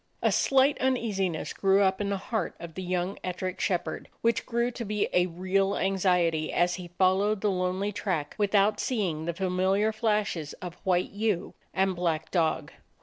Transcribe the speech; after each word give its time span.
A 0.23 0.31
slight 0.31 0.79
uneasiness 0.81 1.53
grew 1.53 1.83
up 1.83 2.01
in 2.01 2.09
the 2.09 2.17
heart 2.17 2.55
of 2.59 2.73
the 2.73 2.81
young 2.81 3.19
Ettrick 3.23 3.61
shepherd, 3.61 4.09
which 4.21 4.47
grew 4.47 4.71
to 4.71 4.83
be 4.83 5.07
a 5.13 5.27
real 5.27 5.77
anxiety 5.77 6.51
as 6.51 6.73
he 6.73 6.87
followed 6.97 7.41
the 7.41 7.49
80 7.49 7.51
A 7.51 7.51
DOG 7.51 7.51
OF 7.51 7.51
THE 7.51 7.51
ETTRICK 7.51 7.53
HILLS 7.53 7.73
lonely 7.75 7.91
track 8.25 8.35
without 8.39 8.79
seeing 8.79 9.25
the 9.25 9.33
familiar 9.35 9.91
flashes 9.91 10.53
of 10.53 10.73
white 10.83 11.11
ewe 11.11 11.53
and 11.71 11.95
black 11.95 12.31
dog. 12.31 12.71